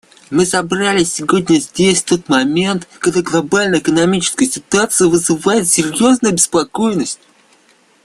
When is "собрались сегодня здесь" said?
0.47-2.01